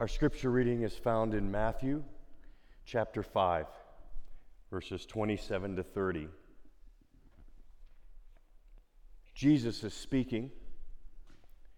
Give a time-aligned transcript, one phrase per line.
[0.00, 2.02] Our scripture reading is found in Matthew
[2.86, 3.66] chapter 5,
[4.70, 6.28] verses 27 to 30.
[9.34, 10.52] Jesus is speaking,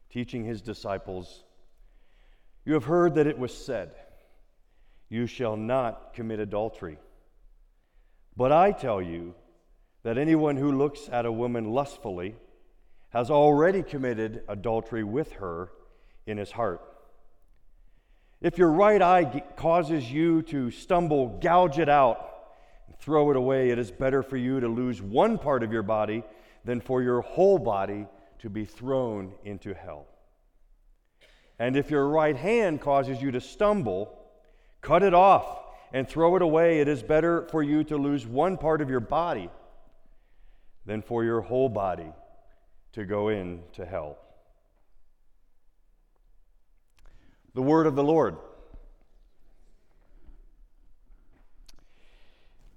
[0.08, 1.42] teaching his disciples
[2.64, 3.90] You have heard that it was said,
[5.08, 6.98] You shall not commit adultery.
[8.36, 9.34] But I tell you
[10.04, 12.36] that anyone who looks at a woman lustfully
[13.08, 15.72] has already committed adultery with her
[16.24, 16.91] in his heart.
[18.42, 22.28] If your right eye causes you to stumble, gouge it out
[22.88, 23.70] and throw it away.
[23.70, 26.24] It is better for you to lose one part of your body
[26.64, 28.08] than for your whole body
[28.40, 30.08] to be thrown into hell.
[31.60, 34.18] And if your right hand causes you to stumble,
[34.80, 35.60] cut it off
[35.92, 36.80] and throw it away.
[36.80, 39.50] It is better for you to lose one part of your body
[40.84, 42.12] than for your whole body
[42.94, 44.18] to go into hell.
[47.54, 48.36] The word of the Lord.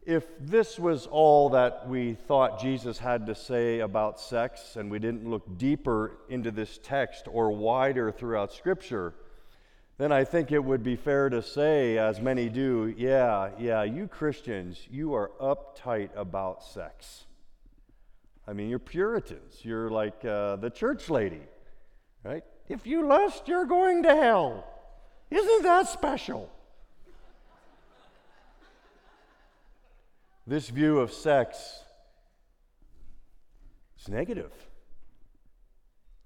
[0.06, 5.00] If this was all that we thought Jesus had to say about sex, and we
[5.00, 9.16] didn't look deeper into this text or wider throughout Scripture,
[9.98, 14.08] then I think it would be fair to say, as many do, yeah, yeah, you
[14.08, 17.26] Christians, you are uptight about sex.
[18.48, 19.64] I mean, you're Puritans.
[19.64, 21.42] You're like uh, the church lady,
[22.24, 22.44] right?
[22.68, 24.68] If you lust, you're going to hell.
[25.36, 26.50] Isn't that special?
[30.48, 31.80] this view of sex
[34.00, 34.52] is negative.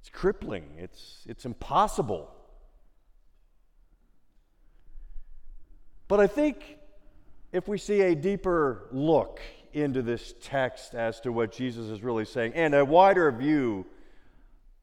[0.02, 0.66] It's crippling.
[0.78, 2.30] It's, it's impossible.
[6.08, 6.78] But I think
[7.52, 9.40] if we see a deeper look
[9.74, 13.86] into this text as to what Jesus is really saying and a wider view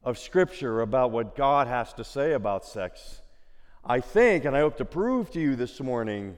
[0.03, 3.21] of Scripture about what God has to say about sex,
[3.83, 6.37] I think, and I hope to prove to you this morning,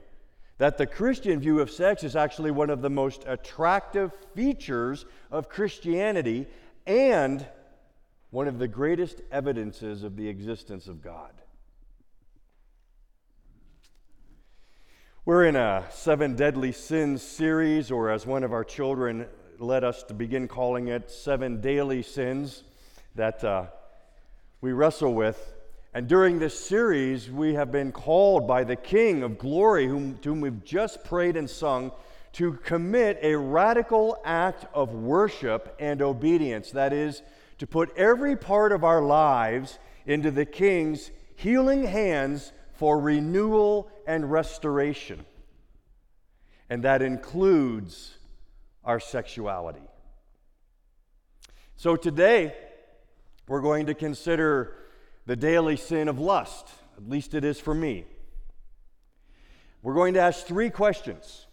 [0.57, 5.49] that the Christian view of sex is actually one of the most attractive features of
[5.49, 6.47] Christianity
[6.85, 7.45] and
[8.29, 11.31] one of the greatest evidences of the existence of God.
[15.25, 19.27] We're in a Seven Deadly Sins series, or as one of our children
[19.59, 22.63] led us to begin calling it, Seven Daily Sins
[23.15, 23.65] that uh,
[24.61, 25.53] we wrestle with.
[25.91, 30.29] And during this series, we have been called by the King of Glory, whom, to
[30.29, 31.91] whom we've just prayed and sung,
[32.33, 36.69] to commit a radical act of worship and obedience.
[36.71, 37.23] That is,
[37.57, 44.31] to put every part of our lives into the King's healing hands for renewal and
[44.31, 45.25] restoration.
[46.69, 48.15] And that includes
[48.83, 49.81] our sexuality.
[51.77, 52.53] So today,
[53.47, 54.75] we're going to consider
[55.29, 56.67] the daily sin of lust.
[56.97, 58.03] At least it is for me.
[59.83, 61.45] We're going to ask three questions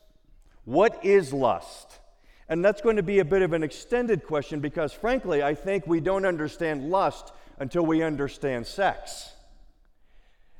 [0.65, 1.99] What is lust?
[2.49, 5.87] And that's going to be a bit of an extended question because, frankly, I think
[5.87, 9.31] we don't understand lust until we understand sex.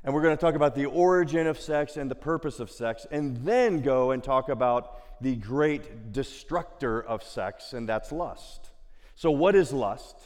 [0.05, 3.07] And we're going to talk about the origin of sex and the purpose of sex,
[3.11, 8.73] and then go and talk about the great destructor of sex, and that's lust.
[9.15, 10.17] So, what is lust?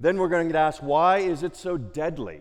[0.00, 2.40] Then we're going to ask, why is it so deadly?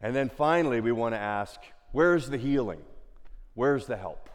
[0.00, 1.58] And then finally, we want to ask,
[1.92, 2.82] where's the healing?
[3.54, 4.28] Where's the help?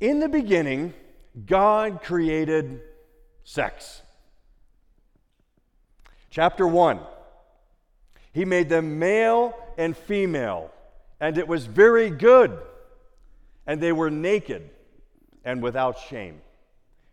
[0.00, 0.94] In the beginning,
[1.46, 2.80] God created
[3.44, 4.02] sex.
[6.30, 7.00] Chapter 1
[8.32, 10.70] he made them male and female,
[11.20, 12.56] and it was very good.
[13.66, 14.70] And they were naked
[15.44, 16.40] and without shame.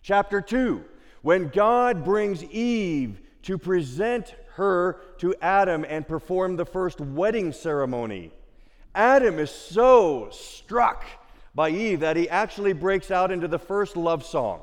[0.01, 0.83] Chapter 2
[1.21, 8.31] When God brings Eve to present her to Adam and perform the first wedding ceremony,
[8.93, 11.05] Adam is so struck
[11.53, 14.61] by Eve that he actually breaks out into the first love song.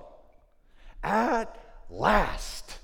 [1.03, 1.57] At
[1.91, 2.79] last,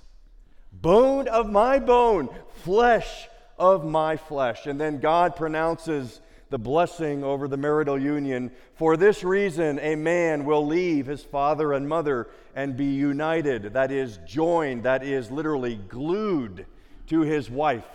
[0.73, 2.29] bone of my bone,
[2.63, 4.67] flesh of my flesh.
[4.67, 6.21] And then God pronounces
[6.51, 8.51] the blessing over the marital union.
[8.75, 13.91] For this reason, a man will leave his father and mother and be united, that
[13.91, 16.67] is, joined, that is, literally glued
[17.09, 17.87] to his wife,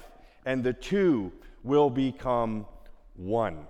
[0.46, 1.31] and the two
[1.63, 2.66] will become
[3.16, 3.68] one.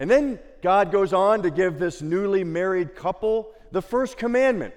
[0.00, 4.74] And then God goes on to give this newly married couple the first commandment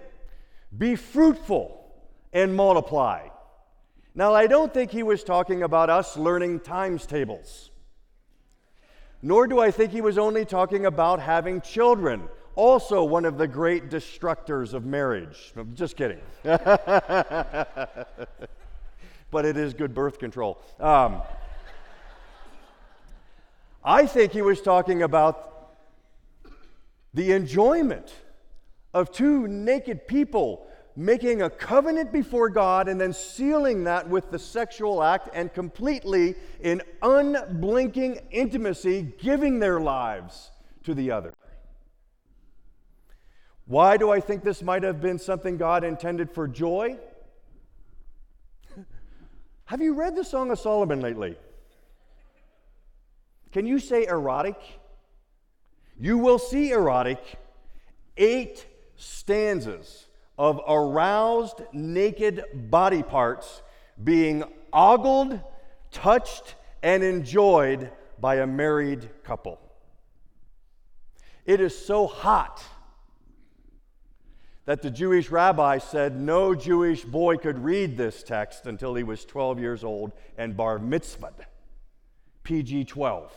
[0.77, 1.77] be fruitful
[2.31, 3.27] and multiply.
[4.15, 7.71] Now, I don't think he was talking about us learning times tables.
[9.21, 13.47] Nor do I think he was only talking about having children, also one of the
[13.47, 15.53] great destructors of marriage.
[15.73, 16.19] Just kidding.
[16.43, 16.57] but
[19.45, 20.61] it is good birth control.
[20.79, 21.21] Um,
[23.83, 25.47] I think he was talking about
[27.13, 28.13] the enjoyment
[28.93, 34.37] of two naked people making a covenant before God and then sealing that with the
[34.37, 40.51] sexual act and completely in unblinking intimacy giving their lives
[40.83, 41.33] to the other.
[43.71, 46.97] Why do I think this might have been something God intended for joy?
[49.63, 51.37] Have you read the Song of Solomon lately?
[53.53, 54.57] Can you say erotic?
[55.97, 57.23] You will see erotic
[58.17, 60.07] eight stanzas
[60.37, 63.61] of aroused naked body parts
[64.03, 65.39] being ogled,
[65.91, 67.89] touched, and enjoyed
[68.19, 69.61] by a married couple.
[71.45, 72.61] It is so hot
[74.71, 79.25] that the Jewish rabbi said no Jewish boy could read this text until he was
[79.25, 81.33] 12 years old and bar mitzvah.
[82.43, 83.33] PG 12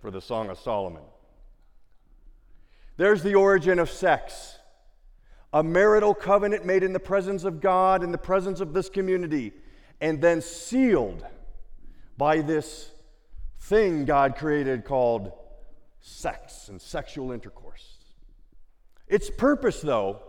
[0.00, 1.02] for the Song of Solomon.
[2.96, 4.56] There's the origin of sex
[5.52, 9.52] a marital covenant made in the presence of God, in the presence of this community,
[10.00, 11.22] and then sealed
[12.16, 12.90] by this
[13.60, 15.32] thing God created called
[16.00, 17.98] sex and sexual intercourse.
[19.12, 20.22] Its purpose, though,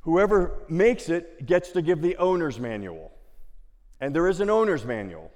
[0.00, 3.12] whoever makes it gets to give the owner's manual.
[4.00, 5.30] And there is an owner's manual.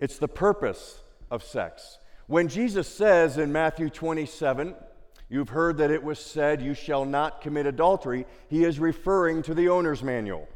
[0.00, 1.00] It's the purpose
[1.30, 1.96] of sex.
[2.26, 4.74] When Jesus says in Matthew 27,
[5.30, 8.26] You've heard that it was said, You shall not commit adultery.
[8.48, 10.46] He is referring to the owner's manual.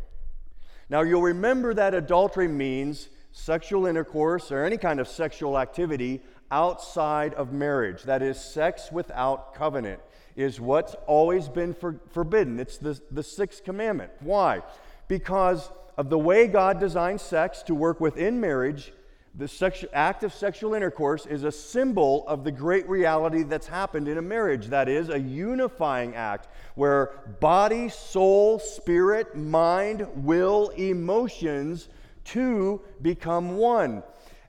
[0.91, 7.33] Now, you'll remember that adultery means sexual intercourse or any kind of sexual activity outside
[7.35, 8.03] of marriage.
[8.03, 10.01] That is, sex without covenant
[10.37, 12.59] is what's always been for, forbidden.
[12.59, 14.13] It's the, the sixth commandment.
[14.21, 14.63] Why?
[15.09, 18.93] Because of the way God designed sex to work within marriage
[19.35, 24.07] the sexu- act of sexual intercourse is a symbol of the great reality that's happened
[24.07, 24.67] in a marriage.
[24.67, 31.89] That is, a unifying act where body, soul, spirit, mind, will, emotions,
[32.25, 34.03] two become one.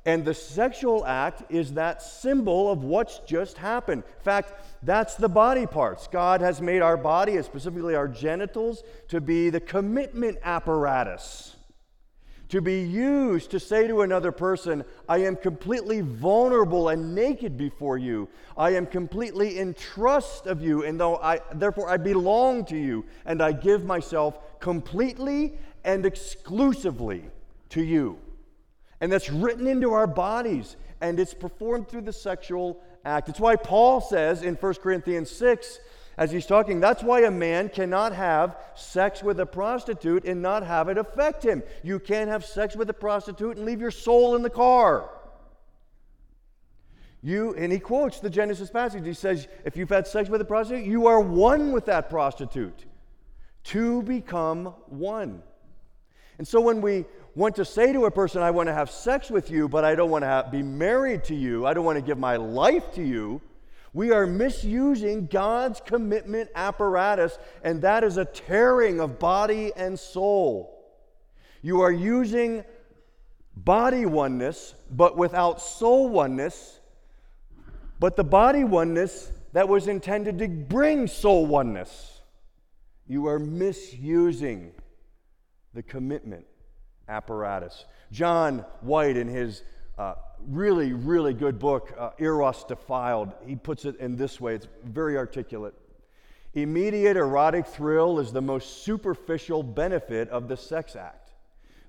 [0.06, 4.04] And the sexual act is that symbol of what's just happened.
[4.06, 4.54] In fact,
[4.84, 6.08] that's the body parts.
[6.08, 11.56] God has made our body, specifically our genitals, to be the commitment apparatus
[12.54, 17.98] to be used to say to another person, I am completely vulnerable and naked before
[17.98, 18.30] you.
[18.56, 23.06] I am completely in trust of you, and though I therefore I belong to you,
[23.26, 27.24] and I give myself completely and exclusively
[27.70, 28.20] to you.
[29.04, 33.28] And that's written into our bodies, and it's performed through the sexual act.
[33.28, 35.80] It's why Paul says in 1 Corinthians 6
[36.18, 36.80] as he's talking.
[36.80, 41.44] That's why a man cannot have sex with a prostitute and not have it affect
[41.44, 41.64] him.
[41.84, 45.10] You can't have sex with a prostitute and leave your soul in the car.
[47.22, 49.06] You, and he quotes the Genesis passage.
[49.06, 52.86] He says, if you've had sex with a prostitute, you are one with that prostitute.
[53.66, 55.44] To become one.
[56.38, 59.30] And so when we want to say to a person, I want to have sex
[59.30, 61.98] with you, but I don't want to have, be married to you, I don't want
[61.98, 63.42] to give my life to you,
[63.94, 70.84] we are misusing God's commitment apparatus, and that is a tearing of body and soul.
[71.62, 72.64] You are using
[73.56, 76.80] body oneness, but without soul oneness,
[78.00, 82.22] but the body oneness that was intended to bring soul oneness.
[83.08, 84.72] You are misusing
[85.74, 86.46] the commitment
[87.08, 87.86] apparatus.
[88.12, 89.64] John White, in his
[89.98, 90.16] uh,
[90.48, 93.34] really, really good book, uh, Eros Defiled.
[93.46, 95.74] He puts it in this way, it's very articulate.
[96.54, 101.32] Immediate erotic thrill is the most superficial benefit of the sex act.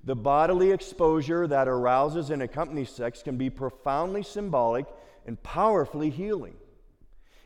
[0.03, 4.85] The bodily exposure that arouses and accompanies sex can be profoundly symbolic
[5.25, 6.55] and powerfully healing.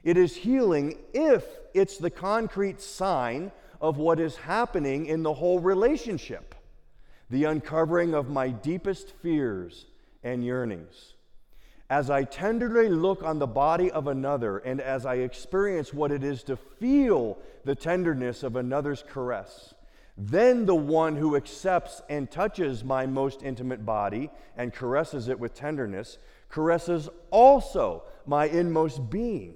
[0.03, 5.59] It is healing if it's the concrete sign of what is happening in the whole
[5.59, 6.55] relationship
[7.29, 9.85] the uncovering of my deepest fears
[10.23, 11.13] and yearnings.
[11.87, 16.23] As I tenderly look on the body of another and as I experience what it
[16.23, 19.73] is to feel the tenderness of another's caress,
[20.17, 25.53] then the one who accepts and touches my most intimate body and caresses it with
[25.53, 26.17] tenderness
[26.49, 29.55] caresses also my inmost being,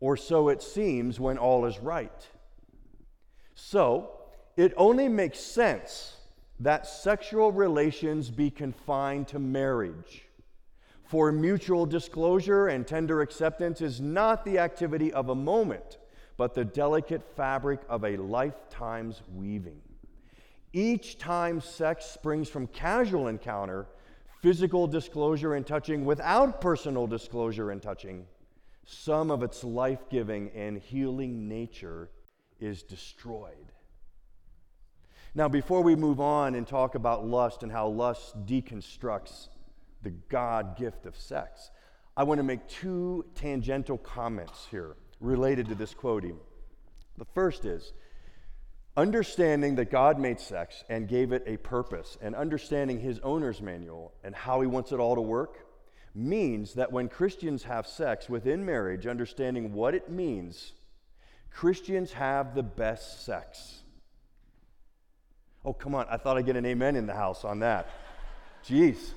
[0.00, 2.26] or so it seems when all is right.
[3.56, 4.10] So,
[4.56, 6.14] it only makes sense
[6.60, 10.22] that sexual relations be confined to marriage.
[11.04, 15.98] For mutual disclosure and tender acceptance is not the activity of a moment,
[16.36, 19.80] but the delicate fabric of a lifetime's weaving.
[20.72, 23.86] Each time sex springs from casual encounter,
[24.42, 28.26] physical disclosure and touching without personal disclosure and touching,
[28.84, 32.10] some of its life giving and healing nature
[32.60, 33.72] is destroyed.
[35.34, 39.48] Now, before we move on and talk about lust and how lust deconstructs
[40.02, 41.70] the God gift of sex,
[42.16, 46.38] I want to make two tangential comments here related to this quoting.
[47.18, 47.92] The first is
[48.96, 54.14] understanding that God made sex and gave it a purpose, and understanding his owner's manual
[54.24, 55.66] and how he wants it all to work
[56.14, 60.72] means that when Christians have sex within marriage, understanding what it means,
[61.56, 63.78] Christians have the best sex.
[65.64, 66.06] Oh, come on.
[66.10, 67.88] I thought I'd get an amen in the house on that.
[68.62, 69.12] Jeez.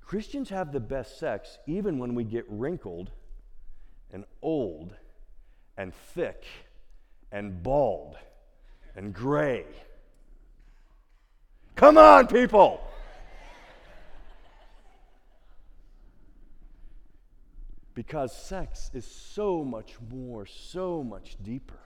[0.00, 3.10] Christians have the best sex even when we get wrinkled
[4.10, 4.94] and old
[5.76, 6.46] and thick
[7.30, 8.16] and bald
[8.96, 9.66] and gray.
[11.74, 12.80] Come on, people!
[17.96, 21.80] Because sex is so much more, so much deeper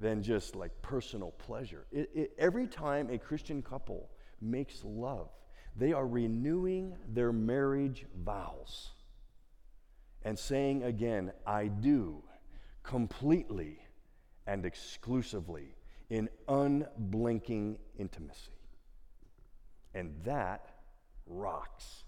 [0.00, 1.84] than just like personal pleasure.
[1.92, 4.08] It, it, every time a Christian couple
[4.40, 5.28] makes love,
[5.76, 8.92] they are renewing their marriage vows
[10.22, 12.22] and saying again, I do,
[12.82, 13.80] completely
[14.46, 15.76] and exclusively
[16.08, 18.52] in unblinking intimacy.
[19.92, 20.70] And that
[21.26, 22.04] rocks.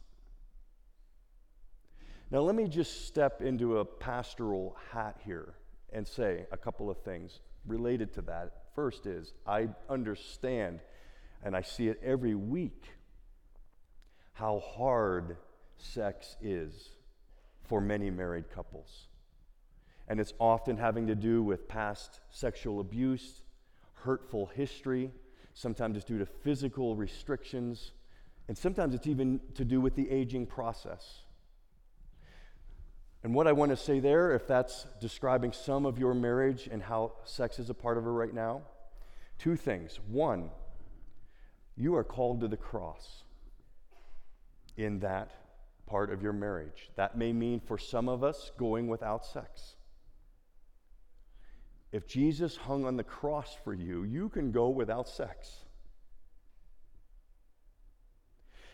[2.30, 5.54] Now, let me just step into a pastoral hat here
[5.92, 8.64] and say a couple of things related to that.
[8.74, 10.80] First is, I understand,
[11.44, 12.86] and I see it every week,
[14.32, 15.36] how hard
[15.78, 16.90] sex is
[17.62, 19.06] for many married couples.
[20.08, 23.42] And it's often having to do with past sexual abuse,
[23.94, 25.10] hurtful history,
[25.54, 27.92] sometimes it's due to physical restrictions,
[28.48, 31.23] and sometimes it's even to do with the aging process.
[33.24, 36.82] And what I want to say there, if that's describing some of your marriage and
[36.82, 38.60] how sex is a part of it right now,
[39.38, 39.98] two things.
[40.08, 40.50] One,
[41.74, 43.22] you are called to the cross
[44.76, 45.30] in that
[45.86, 46.90] part of your marriage.
[46.96, 49.76] That may mean for some of us going without sex.
[51.92, 55.64] If Jesus hung on the cross for you, you can go without sex.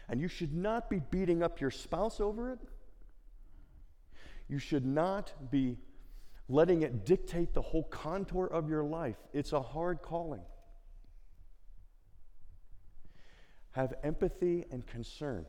[0.08, 2.58] And you should not be beating up your spouse over it.
[4.50, 5.78] You should not be
[6.48, 9.14] letting it dictate the whole contour of your life.
[9.32, 10.42] It's a hard calling.
[13.70, 15.46] Have empathy and concern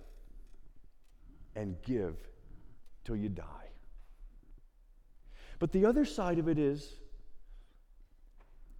[1.55, 2.15] and give
[3.03, 3.71] till you die.
[5.57, 6.87] But the other side of it is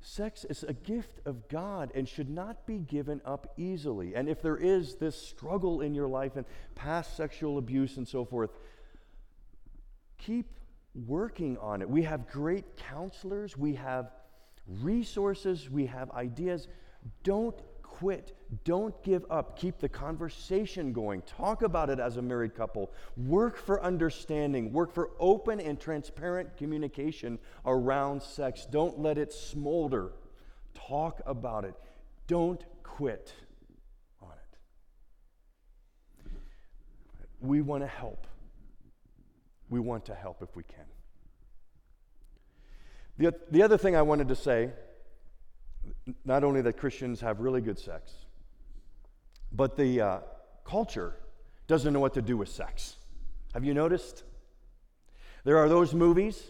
[0.01, 4.13] sex is a gift of God and should not be given up easily.
[4.13, 8.23] And if there is this struggle in your life and past sexual abuse and so
[8.23, 8.51] forth,
[10.25, 10.45] keep
[11.07, 11.89] working on it.
[11.89, 14.11] We have great counselors, we have
[14.81, 16.67] resources, we have ideas.
[17.23, 17.59] Don't
[18.01, 18.35] quit.
[18.63, 19.59] Don't give up.
[19.59, 21.21] Keep the conversation going.
[21.21, 22.91] Talk about it as a married couple.
[23.15, 24.73] Work for understanding.
[24.73, 28.65] Work for open and transparent communication around sex.
[28.69, 30.13] Don't let it smolder.
[30.73, 31.75] Talk about it.
[32.27, 33.33] Don't quit
[34.21, 36.29] on it.
[37.39, 38.25] We want to help
[39.71, 40.85] we want to help if we can.
[43.17, 44.69] The, the other thing I wanted to say
[46.25, 48.11] not only that Christians have really good sex,
[49.51, 50.19] but the uh,
[50.63, 51.15] culture
[51.67, 52.97] doesn't know what to do with sex.
[53.53, 54.23] Have you noticed?
[55.43, 56.43] There are those movies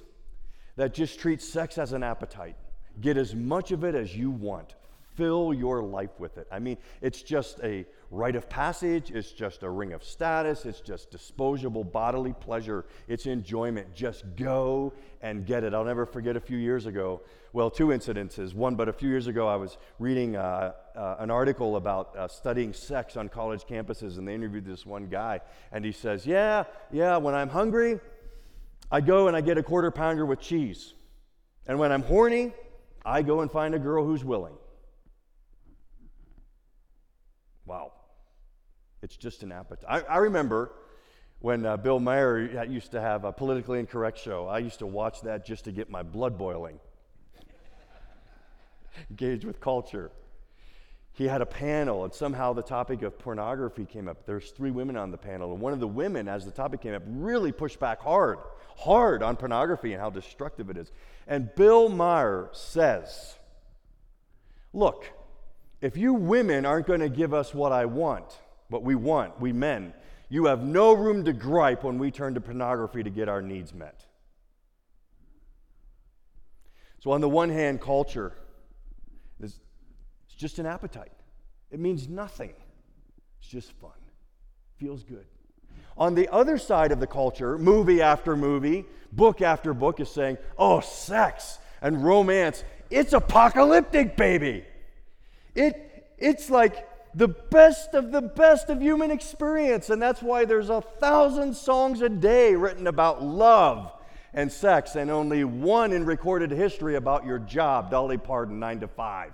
[0.76, 2.56] that just treat sex as an appetite.
[3.00, 4.76] Get as much of it as you want.
[5.16, 6.48] Fill your life with it.
[6.52, 10.82] I mean, it's just a rite of passage, it's just a ring of status, it's
[10.82, 13.94] just disposable bodily pleasure, it's enjoyment.
[13.94, 15.74] Just go and get it.
[15.74, 17.22] I'll never forget a few years ago,
[17.54, 18.54] well, two incidences.
[18.54, 22.28] One, but a few years ago, I was reading uh, uh, an article about uh,
[22.28, 25.42] studying sex on college campuses, and they interviewed this one guy,
[25.72, 28.00] and he says, Yeah, yeah, when I'm hungry,
[28.92, 30.94] I go and I get a quarter pounder with cheese.
[31.68, 32.54] And when I'm horny,
[33.06, 34.54] I go and find a girl who's willing.
[37.72, 37.94] Wow.
[39.02, 40.04] It's just an appetite.
[40.10, 40.74] I, I remember
[41.40, 44.46] when uh, Bill Maher used to have a politically incorrect show.
[44.46, 46.82] I used to watch that just to get my blood boiling.
[49.10, 50.12] Engage with culture.
[51.14, 54.26] He had a panel, and somehow the topic of pornography came up.
[54.26, 56.94] There's three women on the panel, and one of the women, as the topic came
[56.94, 58.40] up, really pushed back hard,
[58.76, 60.92] hard on pornography and how destructive it is.
[61.26, 63.38] And Bill Maher says,
[64.74, 65.06] Look,
[65.82, 69.52] if you women aren't going to give us what I want, what we want, we
[69.52, 69.94] men,
[70.30, 73.74] you have no room to gripe when we turn to pornography to get our needs
[73.74, 74.06] met.
[77.00, 78.34] So, on the one hand, culture
[79.42, 79.60] is
[80.28, 81.12] it's just an appetite.
[81.72, 82.54] It means nothing.
[83.40, 83.92] It's just fun.
[84.78, 85.26] Feels good.
[85.98, 90.38] On the other side of the culture, movie after movie, book after book is saying,
[90.58, 94.64] oh, sex and romance, it's apocalyptic, baby.
[95.56, 99.90] It, it's like the best of the best of human experience.
[99.90, 103.92] And that's why there's a thousand songs a day written about love
[104.34, 108.88] and sex, and only one in recorded history about your job, Dolly Parton, 9 to
[108.88, 109.34] 5.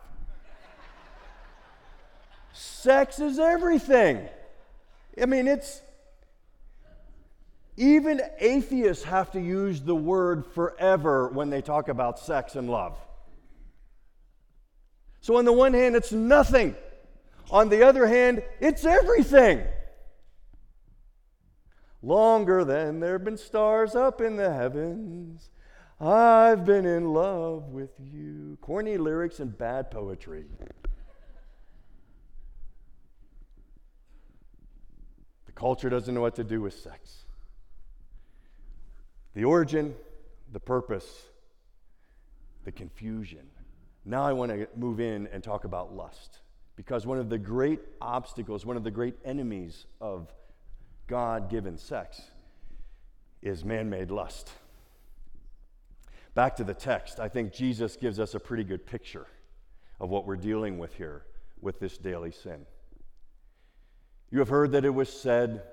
[2.52, 4.28] sex is everything.
[5.22, 5.82] I mean, it's
[7.78, 12.98] even atheists have to use the word forever when they talk about sex and love.
[15.28, 16.74] So, on the one hand, it's nothing.
[17.52, 19.62] On the other hand, it's everything.
[22.02, 25.50] Longer than there have been stars up in the heavens,
[26.00, 28.58] I've been in love with you.
[28.62, 30.46] Corny lyrics and bad poetry.
[35.46, 37.26] The culture doesn't know what to do with sex
[39.34, 39.94] the origin,
[40.54, 41.24] the purpose,
[42.64, 43.46] the confusion.
[44.08, 46.40] Now I want to move in and talk about lust.
[46.78, 50.34] Because one of the great obstacles, one of the great enemies of
[51.08, 52.22] God given sex
[53.42, 54.52] is man made lust.
[56.36, 59.28] Back to the text, I think Jesus gives us a pretty good picture
[60.00, 61.24] of what we're dealing with here
[61.60, 62.66] with this daily sin.
[64.30, 65.64] You have heard that it was said,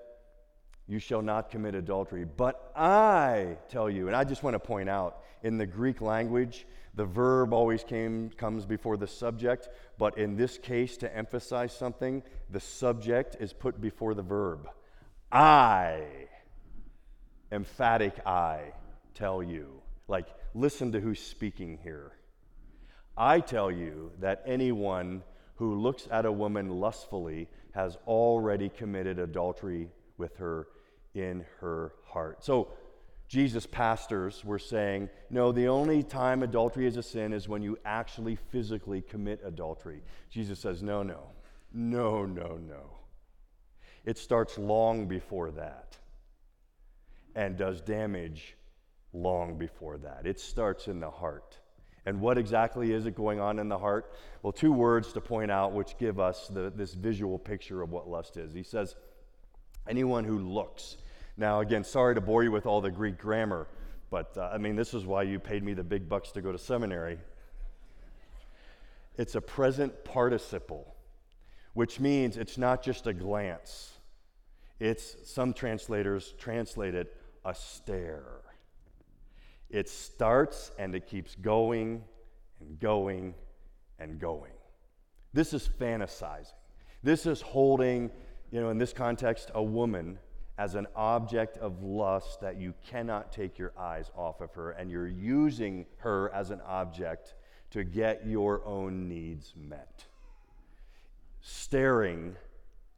[0.87, 2.25] you shall not commit adultery.
[2.25, 6.67] But I tell you, and I just want to point out, in the Greek language,
[6.95, 12.23] the verb always came, comes before the subject, but in this case, to emphasize something,
[12.50, 14.68] the subject is put before the verb.
[15.33, 16.05] I,
[17.51, 18.73] emphatic I,
[19.14, 19.83] tell you.
[20.07, 22.12] Like, listen to who's speaking here.
[23.16, 25.23] I tell you that anyone
[25.57, 30.68] who looks at a woman lustfully has already committed adultery with her
[31.14, 32.44] in her heart.
[32.44, 32.68] So,
[33.27, 37.79] Jesus' pastors were saying, no, the only time adultery is a sin is when you
[37.85, 40.03] actually physically commit adultery.
[40.31, 41.20] Jesus says, no, no,
[41.72, 42.98] no, no, no.
[44.05, 45.96] It starts long before that
[47.35, 48.57] and does damage
[49.12, 50.27] long before that.
[50.27, 51.59] It starts in the heart.
[52.07, 54.12] And what exactly is it going on in the heart?
[54.42, 58.09] Well, two words to point out which give us the, this visual picture of what
[58.09, 58.53] lust is.
[58.53, 58.94] He says,
[59.88, 60.98] anyone who looks.
[61.37, 63.66] Now, again, sorry to bore you with all the Greek grammar,
[64.11, 66.53] but uh, I mean, this is why you paid me the big bucks to go
[66.53, 67.18] to seminary.
[69.16, 70.94] It's a present participle,
[71.73, 73.90] which means it's not just a glance.
[74.79, 78.42] It's, some translators translate it, a stare.
[79.70, 82.05] It starts and it keeps going
[82.61, 83.35] and going
[83.99, 84.53] and going.
[85.33, 86.53] This is fantasizing.
[87.03, 88.11] This is holding
[88.51, 90.18] you know, in this context, a woman
[90.57, 94.90] as an object of lust that you cannot take your eyes off of her, and
[94.90, 97.35] you're using her as an object
[97.71, 100.05] to get your own needs met.
[101.40, 102.37] Staring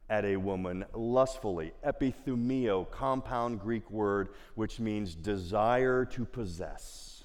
[0.09, 7.23] at a woman lustfully, epithumio, compound Greek word which means desire to possess.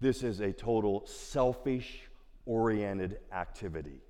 [0.00, 2.08] This is a total selfish
[2.46, 4.00] oriented activity.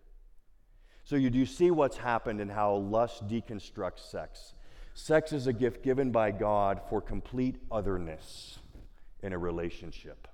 [1.05, 4.55] So, you do see what's happened and how lust deconstructs sex.
[4.95, 8.59] Sex is a gift given by God for complete otherness
[9.23, 10.29] in a relationship.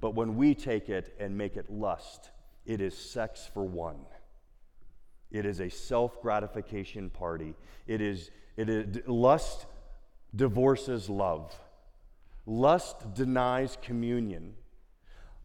[0.00, 2.30] But when we take it and make it lust,
[2.66, 4.00] it is sex for one.
[5.30, 7.54] It is a self gratification party.
[7.86, 9.66] It is, it is lust
[10.34, 11.54] divorces love.
[12.46, 14.54] Lust denies communion.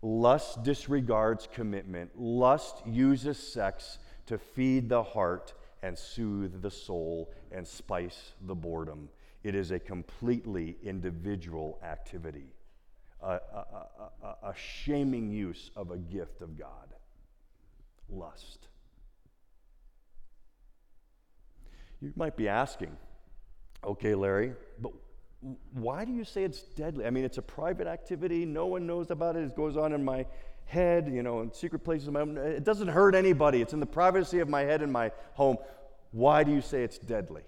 [0.02, 2.12] Lust disregards commitment.
[2.20, 9.10] Lust uses sex to feed the heart and soothe the soul and spice the boredom.
[9.44, 12.54] It is a completely individual activity,
[13.22, 13.66] a, a,
[14.24, 16.94] a, a, shaming use of a gift of God
[18.10, 18.68] lust.
[22.02, 22.96] You might be asking,
[23.84, 24.92] okay, Larry, but
[25.74, 27.06] why do you say it's deadly?
[27.06, 28.46] I mean, it's a private activity.
[28.46, 29.44] No one knows about it.
[29.44, 30.26] It goes on in my
[30.66, 32.10] head, you know, in secret places.
[32.10, 33.62] It doesn't hurt anybody.
[33.62, 35.58] It's in the privacy of my head in my home.
[36.12, 37.44] Why do you say it's deadly?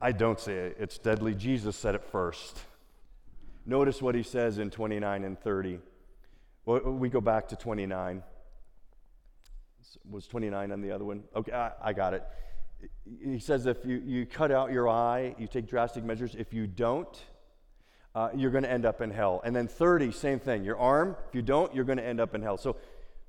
[0.00, 0.76] I don't say it.
[0.78, 1.34] it's deadly.
[1.34, 2.58] Jesus said it first.
[3.64, 5.78] Notice what he says in 29 and 30.
[6.64, 8.22] Well, We go back to 29.
[10.10, 11.22] Was 29 on the other one?
[11.34, 12.24] Okay, I got it.
[13.22, 16.34] He says if you, you cut out your eye, you take drastic measures.
[16.34, 17.22] If you don't,
[18.14, 19.40] uh, you're going to end up in hell.
[19.44, 20.64] And then 30, same thing.
[20.64, 22.56] Your arm, if you don't, you're going to end up in hell.
[22.56, 22.76] So,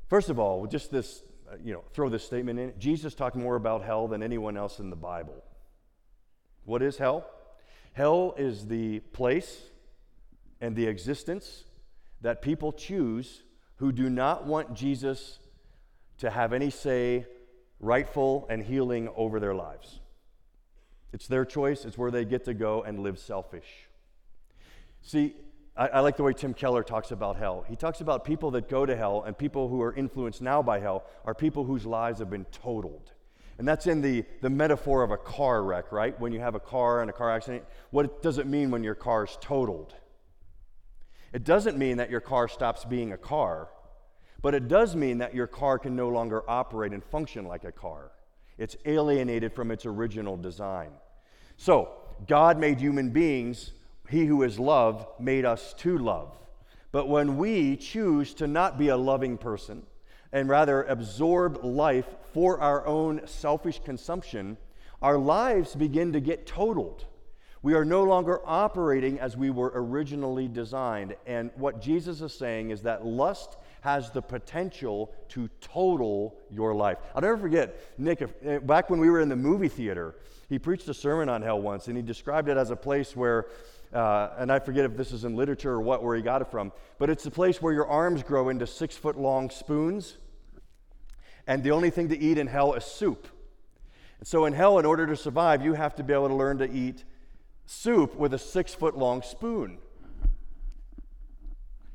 [0.08, 2.74] first of all, just this, uh, you know, throw this statement in.
[2.80, 5.44] Jesus talked more about hell than anyone else in the Bible.
[6.64, 7.30] What is hell?
[7.94, 9.62] Hell is the place
[10.62, 11.66] and the existence
[12.22, 13.44] that people choose
[13.78, 15.40] who do not want Jesus
[16.20, 17.26] to have any say,
[17.80, 20.00] rightful, and healing over their lives.
[21.14, 23.88] It's their choice, it's where they get to go and live selfish.
[25.02, 25.36] See,
[25.76, 27.66] I, I, like the way Tim Keller talks about hell.
[27.70, 30.80] He talks about people that go to hell and people who are influenced now by
[30.80, 33.12] hell are people whose lives have been totaled.
[33.58, 36.20] And that's in the, the metaphor of a car wreck, right?
[36.20, 38.96] When you have a car and a car accident, what does it mean when your
[38.96, 39.96] car's totaled?
[41.34, 43.70] It doesn't mean that your car stops being a car,
[44.42, 47.72] but it does mean that your car can no longer operate and function like a
[47.72, 48.12] car.
[48.58, 50.92] It's alienated from its original design.
[51.58, 51.92] So,
[52.28, 53.72] God made human beings,
[54.10, 56.36] He who is love made us to love.
[56.92, 59.84] But when we choose to not be a loving person
[60.32, 64.58] and rather absorb life for our own selfish consumption,
[65.02, 67.06] our lives begin to get totaled.
[67.62, 71.16] We are no longer operating as we were originally designed.
[71.26, 76.98] And what Jesus is saying is that lust has the potential to total your life.
[77.16, 80.16] I'll never forget, Nick, if, eh, back when we were in the movie theater,
[80.50, 83.48] he preached a sermon on hell once, and he described it as a place where,
[83.94, 86.52] uh, and I forget if this is in literature or what, where he got it
[86.52, 90.18] from, but it's a place where your arms grow into six foot long spoons,
[91.48, 93.26] and the only thing to eat in hell is soup.
[94.20, 96.58] And so in hell, in order to survive, you have to be able to learn
[96.58, 97.06] to eat
[97.66, 99.78] soup with a six foot long spoon.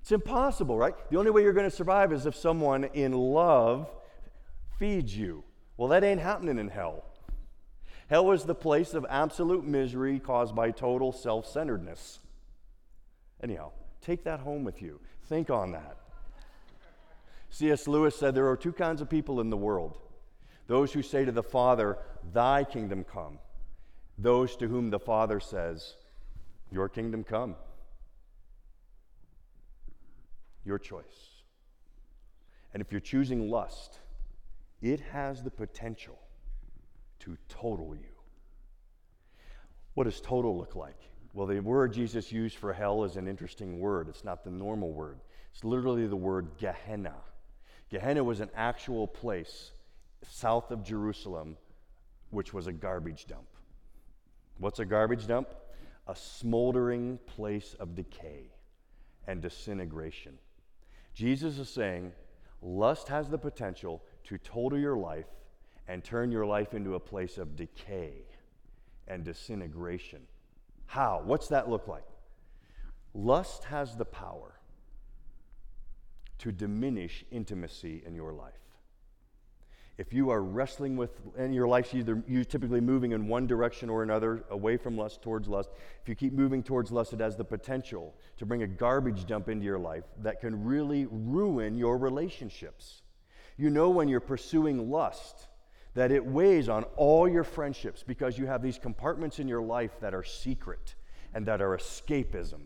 [0.03, 0.95] It's impossible, right?
[1.11, 3.89] The only way you're going to survive is if someone in love
[4.79, 5.45] feeds you.
[5.77, 7.05] Well, that ain't happening in hell.
[8.09, 12.19] Hell is the place of absolute misery caused by total self centeredness.
[13.43, 15.01] Anyhow, take that home with you.
[15.29, 15.97] Think on that.
[17.51, 17.87] C.S.
[17.87, 19.99] Lewis said there are two kinds of people in the world
[20.67, 21.99] those who say to the Father,
[22.33, 23.39] Thy kingdom come,
[24.19, 25.95] those to whom the Father says,
[26.73, 27.55] Your kingdom come.
[30.65, 31.43] Your choice.
[32.73, 33.99] And if you're choosing lust,
[34.81, 36.19] it has the potential
[37.21, 38.13] to total you.
[39.95, 40.97] What does total look like?
[41.35, 44.09] Well, the word Jesus used for hell is an interesting word.
[44.09, 45.21] It's not the normal word,
[45.53, 47.15] it's literally the word Gehenna.
[47.91, 49.73] Gehenna was an actual place
[50.27, 51.59] south of Jerusalem,
[52.31, 53.47] which was a garbage dump.
[54.59, 55.49] What's a garbage dump?
[56.09, 58.51] A smoldering place of decay
[59.27, 60.39] and disintegration.
[61.15, 62.13] Jesus is saying
[62.61, 65.27] lust has the potential to total your life
[65.89, 68.13] and turn your life into a place of decay
[69.09, 70.21] and disintegration.
[70.87, 71.23] How?
[71.25, 72.05] What's that look like?
[73.15, 74.55] Lust has the power
[76.39, 78.55] to diminish intimacy in your life
[80.03, 83.89] if you are wrestling with in your life either you typically moving in one direction
[83.89, 85.71] or another away from lust towards lust.
[86.03, 89.49] If you keep moving towards lust it has the potential to bring a garbage dump
[89.49, 93.03] into your life that can really ruin your relationships.
[93.57, 95.47] You know when you're pursuing lust
[95.95, 100.01] that it weighs on all your friendships because you have these compartments in your life
[100.01, 100.97] that are secret
[101.33, 102.63] and that are escapism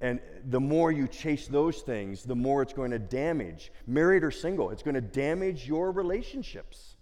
[0.00, 4.30] and the more you chase those things, the more it's going to damage, married or
[4.30, 6.96] single, it's going to damage your relationships.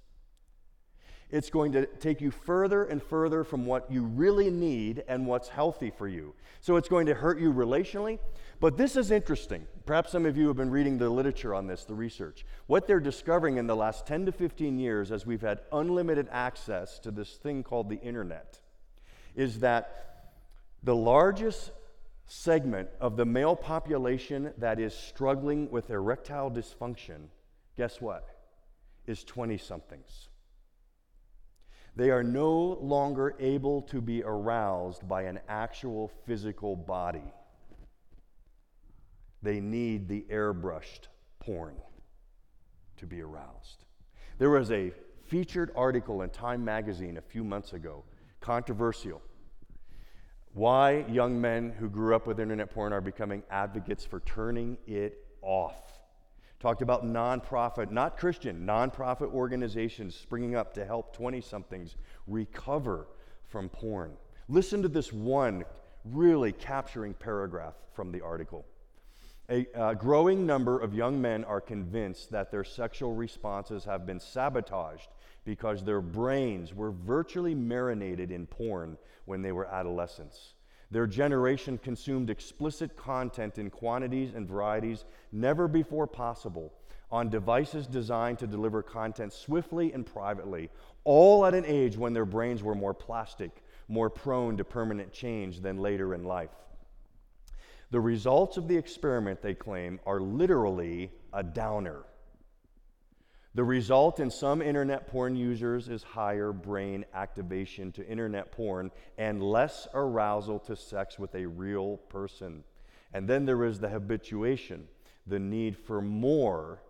[1.29, 5.49] It's going to take you further and further from what you really need and what's
[5.49, 6.35] healthy for you.
[6.61, 8.21] So it's going to hurt you relationally.
[8.61, 9.67] But this is interesting.
[9.85, 12.47] Perhaps some of you have been reading the literature on this, the research.
[12.69, 16.99] What they're discovering in the last 10 to 15 years, as we've had unlimited access
[17.01, 18.61] to this thing called the internet,
[19.35, 20.33] is that
[20.83, 21.73] the largest
[22.27, 27.29] segment of the male population that is struggling with erectile dysfunction,
[27.77, 28.29] guess what?
[29.07, 30.29] Is 20 somethings.
[31.95, 37.33] They are no longer able to be aroused by an actual physical body.
[39.43, 41.09] They need the airbrushed
[41.39, 41.77] porn
[42.99, 43.85] to be aroused.
[44.39, 44.93] There was a
[45.27, 48.05] featured article in Time magazine a few months ago,
[48.41, 49.23] controversial
[50.57, 55.27] why young men who grew up with internet porn are becoming advocates for turning it
[55.43, 56.01] off.
[56.61, 63.07] Talked about nonprofit, not Christian, nonprofit organizations springing up to help 20 somethings recover
[63.49, 64.17] from porn.
[64.49, 65.63] Listen to this one
[66.07, 68.65] really capturing paragraph from the article.
[69.51, 74.19] A, a growing number of young men are convinced that their sexual responses have been
[74.19, 75.09] sabotaged
[75.47, 80.53] because their brains were virtually marinated in porn when they were adolescents.
[80.91, 86.75] Their generation consumed explicit content in quantities and varieties never before possible
[87.11, 90.69] on devices designed to deliver content swiftly and privately,
[91.05, 95.61] all at an age when their brains were more plastic, more prone to permanent change
[95.61, 96.51] than later in life.
[97.93, 102.03] The results of the experiment, they claim, are literally a downer.
[103.57, 109.43] The result in some internet porn users is higher brain activation to internet porn and
[109.43, 112.65] less arousal to sex with a real person.
[113.15, 114.87] And then there is the habituation,
[115.27, 116.83] the need for more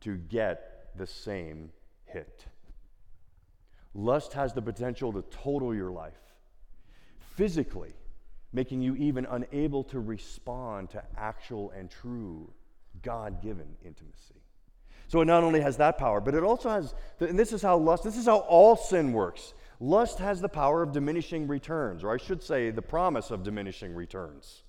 [0.00, 1.70] to get the same
[2.06, 2.46] hit.
[3.92, 6.32] Lust has the potential to total your life
[7.36, 7.92] physically,
[8.50, 12.50] making you even unable to respond to actual and true
[13.02, 14.43] God given intimacy.
[15.08, 17.76] So it not only has that power, but it also has, and this is how
[17.76, 19.54] lust, this is how all sin works.
[19.80, 23.94] Lust has the power of diminishing returns, or I should say, the promise of diminishing
[23.94, 24.62] returns.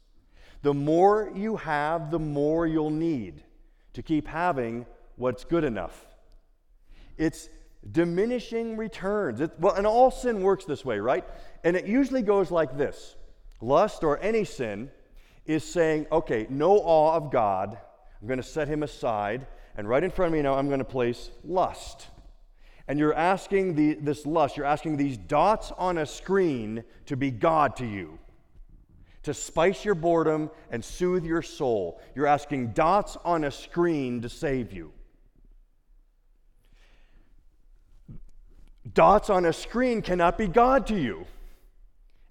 [0.62, 3.44] The more you have, the more you'll need
[3.94, 6.06] to keep having what's good enough.
[7.18, 7.50] It's
[7.92, 9.42] diminishing returns.
[9.42, 11.24] It, well, and all sin works this way, right?
[11.64, 13.16] And it usually goes like this
[13.62, 14.92] lust or any sin
[15.46, 17.78] is saying, okay, no awe of God.
[18.20, 19.48] I'm going to set him aside.
[19.78, 22.08] And right in front of me now, I'm going to place lust.
[22.88, 27.32] And you're asking the, this lust, you're asking these dots on a screen to be
[27.32, 28.20] God to you,
[29.24, 32.00] to spice your boredom and soothe your soul.
[32.14, 34.92] You're asking dots on a screen to save you.
[38.94, 41.26] Dots on a screen cannot be God to you.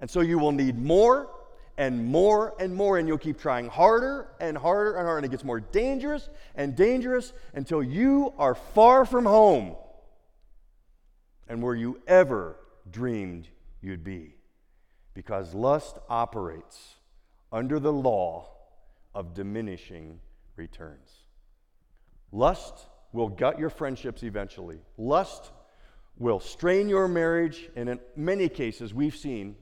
[0.00, 1.28] And so you will need more
[1.76, 5.30] and more and more, and you'll keep trying harder and harder and harder, and it
[5.30, 9.74] gets more dangerous and dangerous until you are far from home
[11.48, 12.56] and where you ever
[12.90, 13.48] dreamed
[13.80, 14.36] you'd be.
[15.14, 16.96] Because lust operates
[17.52, 18.48] under the law
[19.14, 20.20] of diminishing
[20.56, 21.10] returns.
[22.32, 24.80] Lust will gut your friendships eventually.
[24.98, 25.52] Lust
[26.18, 29.56] will strain your marriage, and in many cases, we've seen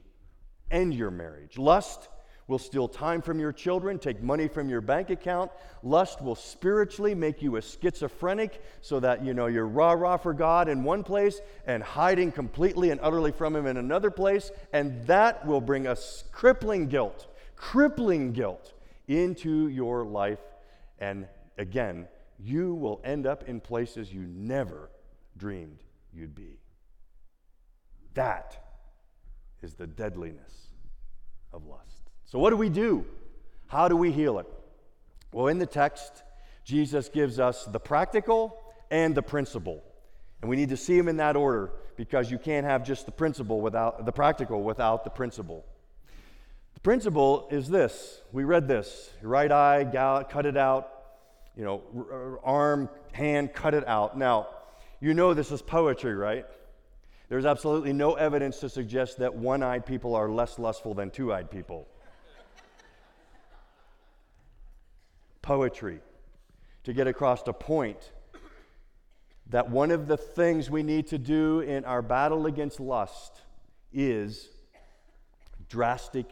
[0.71, 1.57] end your marriage.
[1.57, 2.09] Lust
[2.47, 5.51] will steal time from your children, take money from your bank account.
[5.81, 10.33] Lust will spiritually make you a schizophrenic so that you know you're rah rah for
[10.33, 14.51] God in one place and hiding completely and utterly from Him in another place.
[14.73, 18.73] And that will bring us crippling guilt, crippling guilt
[19.07, 20.41] into your life.
[20.99, 22.07] And again,
[22.39, 24.89] you will end up in places you never
[25.37, 25.79] dreamed
[26.13, 26.59] you'd be.
[28.15, 28.62] That
[29.63, 30.67] is the deadliness
[31.53, 32.09] of lust.
[32.25, 33.05] So, what do we do?
[33.67, 34.45] How do we heal it?
[35.31, 36.21] Well, in the text,
[36.63, 38.57] Jesus gives us the practical
[38.91, 39.83] and the principle.
[40.41, 43.11] And we need to see them in that order because you can't have just the
[43.11, 45.65] principle without the practical without the principle.
[46.73, 48.21] The principle is this.
[48.31, 49.09] We read this.
[49.21, 50.89] Right eye, cut it out.
[51.55, 54.17] You know, arm, hand, cut it out.
[54.17, 54.47] Now,
[54.99, 56.45] you know this is poetry, right?
[57.33, 61.33] There's absolutely no evidence to suggest that one eyed people are less lustful than two
[61.33, 61.87] eyed people.
[65.41, 66.01] Poetry,
[66.83, 68.11] to get across a point
[69.49, 73.41] that one of the things we need to do in our battle against lust
[73.91, 74.49] is
[75.67, 76.27] drastic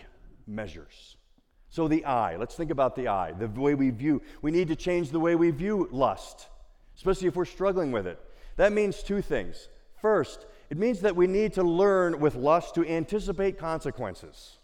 [0.45, 1.17] measures.
[1.71, 4.21] So, the eye, let's think about the eye, the way we view.
[4.43, 6.47] We need to change the way we view lust,
[6.95, 8.19] especially if we're struggling with it.
[8.57, 9.67] That means two things.
[9.99, 14.57] First, it means that we need to learn with lust to anticipate consequences.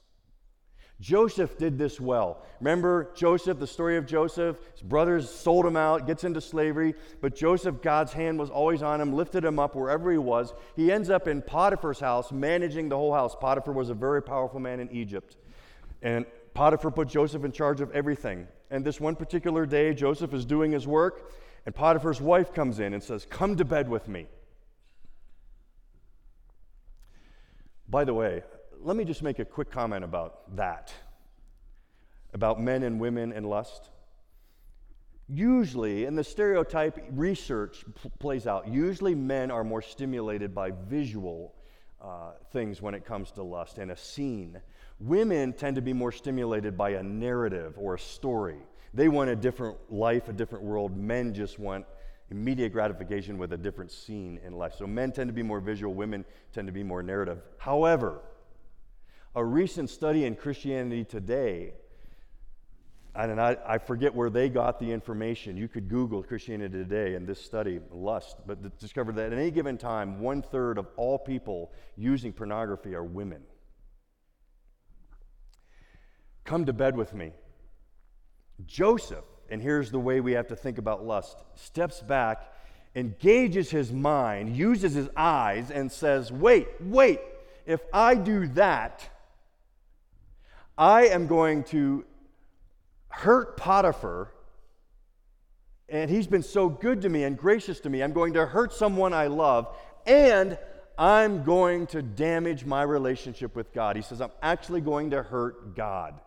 [1.01, 2.45] Joseph did this well.
[2.61, 4.57] Remember Joseph, the story of Joseph?
[4.71, 9.01] His brothers sold him out, gets into slavery, but Joseph, God's hand was always on
[9.01, 10.53] him, lifted him up wherever he was.
[10.77, 13.35] He ends up in Potiphar's house, managing the whole house.
[13.35, 15.35] Potiphar was a very powerful man in Egypt.
[16.01, 18.47] And Potiphar put Joseph in charge of everything.
[18.71, 21.33] And this one particular day, Joseph is doing his work,
[21.65, 24.27] and Potiphar's wife comes in and says, Come to bed with me.
[27.89, 28.43] By the way,
[28.79, 30.93] let me just make a quick comment about that
[32.33, 33.89] about men and women and lust.
[35.27, 41.55] Usually, and the stereotype research p- plays out, usually men are more stimulated by visual
[42.01, 44.61] uh, things when it comes to lust and a scene.
[44.99, 48.59] Women tend to be more stimulated by a narrative or a story.
[48.93, 50.95] They want a different life, a different world.
[50.95, 51.85] Men just want
[52.29, 54.73] immediate gratification with a different scene in life.
[54.77, 57.41] So men tend to be more visual, women tend to be more narrative.
[57.57, 58.21] However,
[59.35, 61.73] a recent study in Christianity Today
[63.17, 65.57] and I, I, forget where they got the information.
[65.57, 69.75] You could Google Christianity Today and this study, lust, but discovered that at any given
[69.75, 73.41] time, one third of all people using pornography are women.
[76.43, 77.31] Come to bed with me.
[78.67, 82.53] Joseph, and here's the way we have to think about lust, steps back,
[82.95, 87.19] engages his mind, uses his eyes, and says, Wait, wait,
[87.65, 89.07] if I do that,
[90.77, 92.05] I am going to
[93.09, 94.31] hurt Potiphar,
[95.89, 98.03] and he's been so good to me and gracious to me.
[98.03, 100.57] I'm going to hurt someone I love, and
[100.97, 103.95] I'm going to damage my relationship with God.
[103.95, 106.19] He says, I'm actually going to hurt God.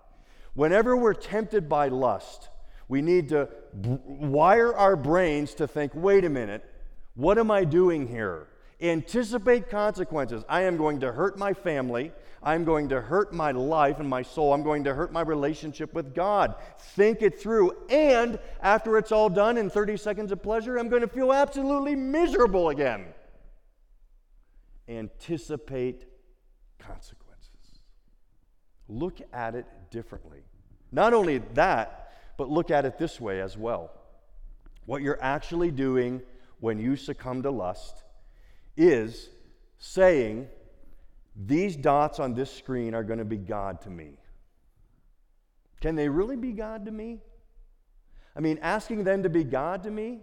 [0.54, 2.48] Whenever we're tempted by lust,
[2.90, 3.48] we need to
[3.80, 6.64] b- wire our brains to think wait a minute,
[7.14, 8.48] what am I doing here?
[8.80, 10.42] Anticipate consequences.
[10.48, 12.10] I am going to hurt my family.
[12.42, 14.52] I'm going to hurt my life and my soul.
[14.52, 16.56] I'm going to hurt my relationship with God.
[16.78, 17.76] Think it through.
[17.90, 21.94] And after it's all done in 30 seconds of pleasure, I'm going to feel absolutely
[21.94, 23.04] miserable again.
[24.88, 26.06] Anticipate
[26.80, 27.78] consequences.
[28.88, 30.40] Look at it differently.
[30.90, 32.09] Not only that,
[32.40, 33.90] but look at it this way as well.
[34.86, 36.22] What you're actually doing
[36.58, 38.02] when you succumb to lust
[38.78, 39.28] is
[39.76, 40.48] saying,
[41.36, 44.12] These dots on this screen are going to be God to me.
[45.82, 47.20] Can they really be God to me?
[48.34, 50.20] I mean, asking them to be God to me,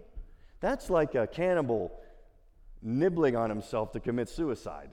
[0.58, 1.92] that's like a cannibal
[2.82, 4.90] nibbling on himself to commit suicide.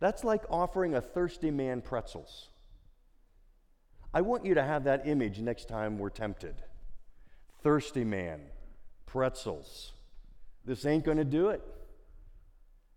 [0.00, 2.48] That's like offering a thirsty man pretzels.
[4.14, 6.54] I want you to have that image next time we're tempted.
[7.64, 8.42] Thirsty man,
[9.06, 9.92] pretzels.
[10.64, 11.60] This ain't going to do it.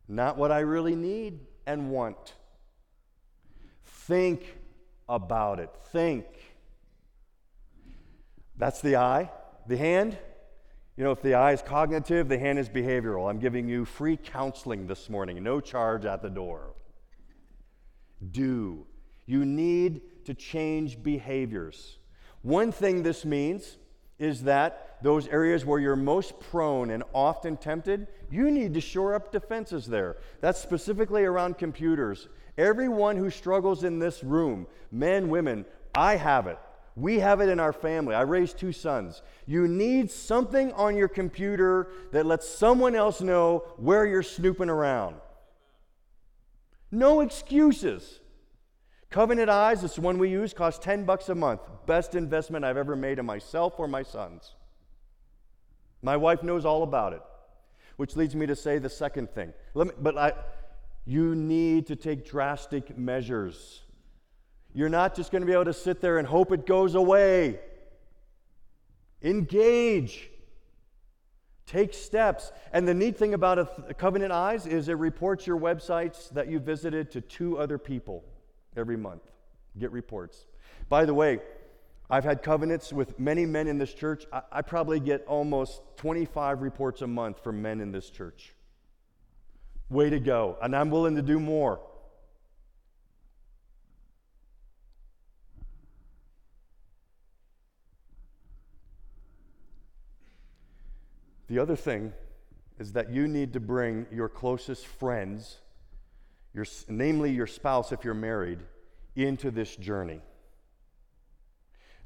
[0.07, 2.35] Not what I really need and want.
[3.83, 4.57] Think
[5.09, 5.71] about it.
[5.91, 6.27] Think.
[8.55, 9.31] That's the eye.
[9.67, 10.17] The hand,
[10.95, 13.27] you know, if the eye is cognitive, the hand is behavioral.
[13.27, 16.75] I'm giving you free counseling this morning, no charge at the door.
[18.31, 18.85] Do.
[19.25, 21.97] You need to change behaviors.
[22.41, 23.77] One thing this means
[24.19, 29.15] is that those areas where you're most prone and often tempted, you need to shore
[29.15, 30.17] up defenses there.
[30.41, 32.27] That's specifically around computers.
[32.57, 36.59] Everyone who struggles in this room, men, women, I have it.
[36.97, 38.13] We have it in our family.
[38.13, 39.21] I raised two sons.
[39.45, 45.15] You need something on your computer that lets someone else know where you're snooping around.
[46.91, 48.19] No excuses.
[49.09, 51.61] Covenant Eyes, it's the one we use, costs 10 bucks a month.
[51.85, 54.55] Best investment I've ever made in myself or my sons.
[56.01, 57.21] My wife knows all about it,
[57.95, 59.53] which leads me to say the second thing.
[59.75, 60.33] Me, but I,
[61.05, 63.81] you need to take drastic measures.
[64.73, 67.59] You're not just going to be able to sit there and hope it goes away.
[69.23, 70.29] Engage.
[71.65, 72.51] Take steps.
[72.73, 76.59] And the neat thing about a Covenant Eyes is it reports your websites that you
[76.59, 78.25] visited to two other people
[78.77, 79.23] every month.
[79.77, 80.45] Get reports.
[80.89, 81.39] By the way,
[82.09, 84.25] I've had covenants with many men in this church.
[84.31, 88.53] I, I, probably get almost 25 reports a month from men in this church.
[89.89, 90.57] Way to go.
[90.61, 91.81] And I'm willing to do more.
[101.47, 102.13] The other thing
[102.79, 105.59] is that you need to bring your closest friends
[106.53, 108.59] your, namely your spouse if you're married,
[109.15, 110.21] into this journey.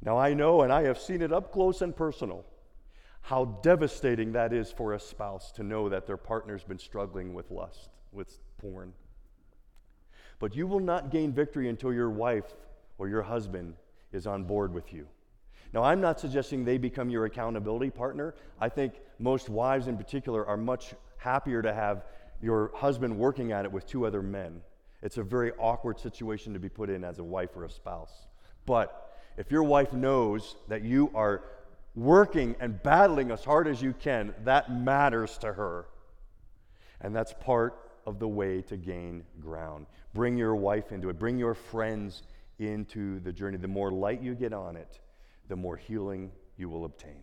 [0.04, 2.44] Now, I know, and I have seen it up close and personal,
[3.20, 7.50] how devastating that is for a spouse to know that their partner's been struggling with
[7.50, 8.92] lust, with porn.
[10.40, 12.52] But you will not gain victory until your wife
[12.98, 13.74] or your husband
[14.12, 15.06] is on board with you.
[15.72, 18.34] Now, I'm not suggesting they become your accountability partner.
[18.60, 22.04] I think most wives in particular are much happier to have
[22.42, 24.60] your husband working at it with two other men.
[25.00, 28.26] It's a very awkward situation to be put in as a wife or a spouse.
[28.66, 31.42] But if your wife knows that you are
[31.94, 35.86] working and battling as hard as you can, that matters to her.
[37.00, 39.86] And that's part of the way to gain ground.
[40.14, 42.22] Bring your wife into it, bring your friends
[42.58, 43.56] into the journey.
[43.56, 45.00] The more light you get on it,
[45.48, 47.22] the more healing you will obtain.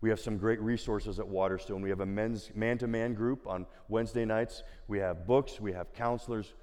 [0.00, 1.82] We have some great resources at Waterstone.
[1.82, 4.62] We have a men's man to man group on Wednesday nights.
[4.88, 6.54] We have books, we have counselors.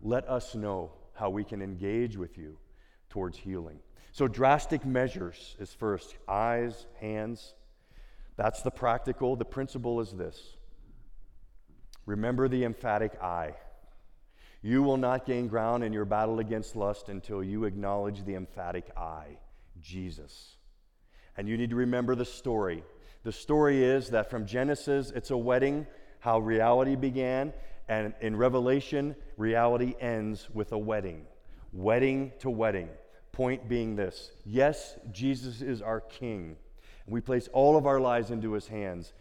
[0.00, 2.58] Let us know how we can engage with you
[3.08, 3.78] towards healing.
[4.12, 7.54] So, drastic measures is first eyes, hands.
[8.36, 9.36] That's the practical.
[9.36, 10.56] The principle is this
[12.06, 13.54] remember the emphatic I.
[14.62, 18.90] You will not gain ground in your battle against lust until you acknowledge the emphatic
[18.96, 19.36] I,
[19.80, 20.53] Jesus.
[21.36, 22.84] And you need to remember the story.
[23.24, 25.86] The story is that from Genesis, it's a wedding,
[26.20, 27.52] how reality began,
[27.88, 31.26] and in Revelation, reality ends with a wedding.
[31.72, 32.88] Wedding to wedding.
[33.32, 36.56] Point being this yes, Jesus is our King.
[37.06, 39.12] We place all of our lives into his hands.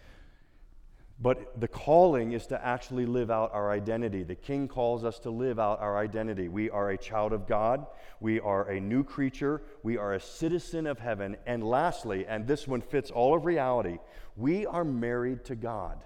[1.24, 4.24] But the calling is to actually live out our identity.
[4.24, 6.50] The King calls us to live out our identity.
[6.50, 7.88] We are a child of God.
[8.20, 9.62] We are a new creature.
[9.84, 11.38] We are a citizen of heaven.
[11.46, 14.00] And lastly, and this one fits all of reality,
[14.36, 16.04] we are married to God.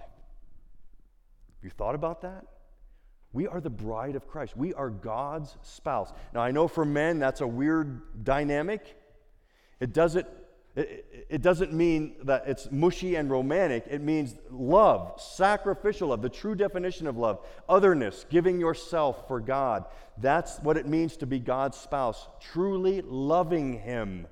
[1.64, 2.44] You thought about that?
[3.32, 4.56] We are the bride of Christ.
[4.56, 6.12] We are God's spouse.
[6.32, 8.96] Now, I know for men that's a weird dynamic.
[9.80, 10.28] It doesn't
[10.78, 13.84] it, it, doesn't mean that it's mushy and romantic.
[13.90, 19.84] It means love, sacrificial love, the true definition of love, otherness, giving yourself for God.
[20.18, 24.26] That's what it means to be God's spouse, truly loving Him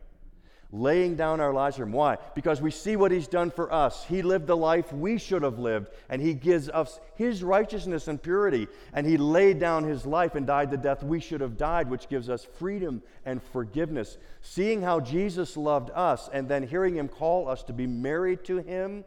[0.73, 1.93] laying down our lives for Him.
[1.93, 2.19] Why?
[2.35, 4.05] Because we see what He's done for us.
[4.05, 8.23] He lived the life we should have lived, and He gives us His righteousness and
[8.23, 8.69] purity.
[8.93, 12.09] And He laid down His life and died the death we should have died, which
[12.09, 14.19] gives us freedom and forgiveness.
[14.43, 18.59] Seeing how Jesus loved us and then hearing Him call us to be married to
[18.59, 19.05] Him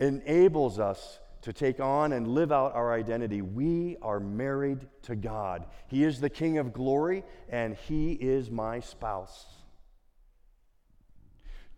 [0.00, 3.42] enables us to take on and live out our identity.
[3.42, 5.66] We are married to God.
[5.88, 9.44] He is the King of glory, and He is my spouse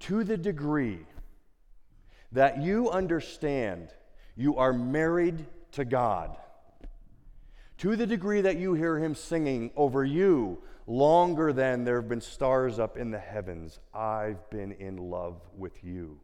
[0.00, 1.06] to the degree
[2.32, 3.88] that you understand
[4.36, 6.36] you are married to God,
[7.78, 12.20] to the degree that you hear Him singing over you longer than there have been
[12.20, 16.20] stars up in the heavens, I've been in love with you.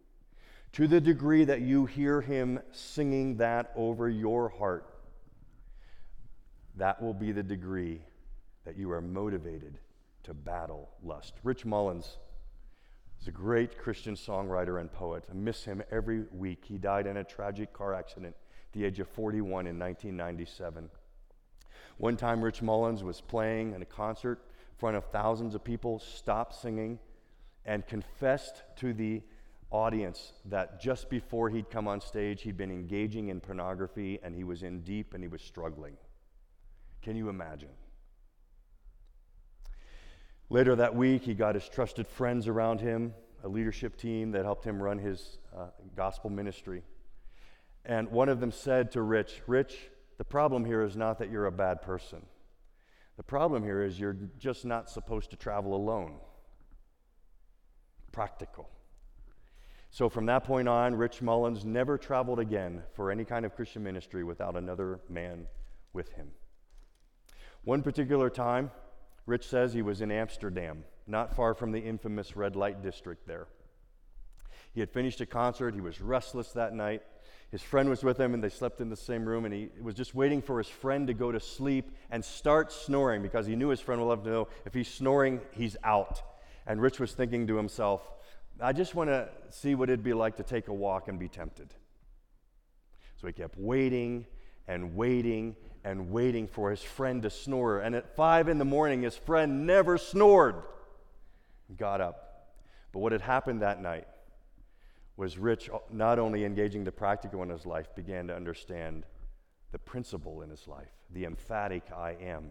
[0.75, 4.89] To the degree that you hear Him singing that over your heart,
[6.77, 8.01] that will be the degree
[8.65, 9.79] that you are motivated
[10.23, 11.35] to battle lust.
[11.43, 12.17] Rich Mullins
[13.23, 15.23] He's a great Christian songwriter and poet.
[15.31, 16.65] I miss him every week.
[16.67, 20.91] He died in a tragic car accident at the age of 41 in 1997.
[21.99, 24.41] One time, Rich Mullins was playing in a concert
[24.73, 26.99] in front of thousands of people, stopped singing,
[27.65, 29.23] and confessed to the
[29.71, 34.43] audience that just before he'd come on stage, he'd been engaging in pornography and he
[34.43, 35.97] was in deep and he was struggling.
[37.03, 37.71] Can you imagine?
[40.53, 44.67] Later that week, he got his trusted friends around him, a leadership team that helped
[44.67, 46.83] him run his uh, gospel ministry.
[47.87, 49.89] And one of them said to Rich, Rich,
[50.19, 52.21] the problem here is not that you're a bad person.
[53.17, 56.17] The problem here is you're just not supposed to travel alone.
[58.13, 58.69] Practical.
[59.89, 63.83] So from that point on, Rich Mullins never traveled again for any kind of Christian
[63.83, 65.47] ministry without another man
[65.95, 66.29] with him.
[67.65, 68.71] One particular time,
[69.27, 73.47] Rich says he was in Amsterdam, not far from the infamous red light district there.
[74.73, 77.03] He had finished a concert, he was restless that night.
[77.51, 79.95] His friend was with him, and they slept in the same room, and he was
[79.95, 83.69] just waiting for his friend to go to sleep and start snoring because he knew
[83.69, 86.23] his friend would love to know if he's snoring, he's out.
[86.67, 88.11] And Rich was thinking to himself,
[88.61, 91.29] I just want to see what it'd be like to take a walk and be
[91.29, 91.75] tempted.
[93.21, 94.27] So he kept waiting
[94.67, 97.81] and waiting and waiting for his friend to snore.
[97.81, 100.57] And at five in the morning, his friend never snored.
[101.77, 102.53] Got up.
[102.93, 104.07] But what had happened that night
[105.17, 109.05] was Rich, uh, not only engaging the practical in his life, began to understand
[109.73, 112.51] the principle in his life, the emphatic I am.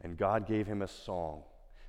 [0.00, 1.42] And God gave him a song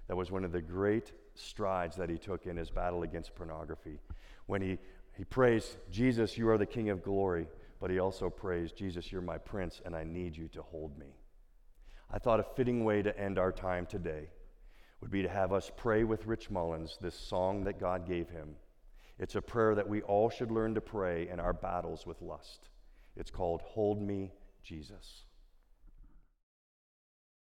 [0.08, 4.00] that was one of the great strides that he took in his battle against pornography.
[4.46, 4.78] When he,
[5.18, 7.48] he prays, Jesus, you are the King of glory
[7.80, 11.16] but he also prays, Jesus, you're my prince, and I need you to hold me.
[12.12, 14.30] I thought a fitting way to end our time today
[15.02, 18.56] would be to have us pray with Rich Mullins this song that God gave him.
[19.20, 22.70] It's a prayer that we all should learn to pray in our battles with lust.
[23.16, 24.32] It's called Hold Me,
[24.64, 25.25] Jesus.